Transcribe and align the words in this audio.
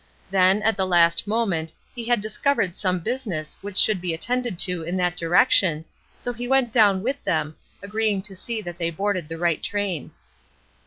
Then, 0.31 0.63
at 0.63 0.77
the 0.77 0.87
last 0.87 1.27
moment, 1.27 1.75
he 1.93 2.05
had 2.05 2.21
discovered 2.21 2.75
some 2.75 3.01
business 3.01 3.55
which 3.61 3.77
should 3.77 4.01
be 4.01 4.15
attended 4.15 4.57
to 4.65 4.81
in 4.81 4.97
that 4.97 5.15
direction, 5.15 5.85
so 6.17 6.33
he 6.33 6.47
went 6.47 6.71
down 6.71 7.03
"THE 7.03 7.13
SAME 7.13 7.13
PERSON" 7.13 7.23
409 7.23 7.51
with 7.51 7.83
them, 7.83 7.87
agreeing 7.87 8.21
to 8.23 8.35
see 8.35 8.61
that 8.63 8.79
they 8.79 8.89
boarded 8.89 9.29
the 9.29 9.37
right 9.37 9.61
train. 9.61 10.09